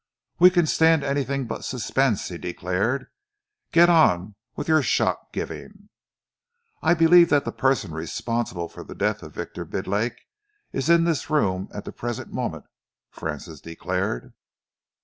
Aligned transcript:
"We 0.39 0.49
can 0.49 0.65
stand 0.65 1.03
anything 1.03 1.45
but 1.45 1.63
suspense," 1.63 2.29
he 2.29 2.39
declared. 2.39 3.05
"Get 3.71 3.87
on 3.87 4.33
with 4.55 4.67
your 4.67 4.81
shock 4.81 5.31
giving." 5.31 5.89
"I 6.81 6.95
believe 6.95 7.29
that 7.29 7.45
the 7.45 7.51
person 7.51 7.91
responsible 7.91 8.67
for 8.67 8.83
the 8.83 8.95
death 8.95 9.21
of 9.21 9.35
Victor 9.35 9.63
Bidlake 9.63 10.25
is 10.73 10.89
in 10.89 11.03
this 11.03 11.29
room 11.29 11.69
at 11.71 11.85
the 11.85 11.91
present 11.93 12.33
moment," 12.33 12.65
Francis 13.11 13.61
declared. 13.61 14.33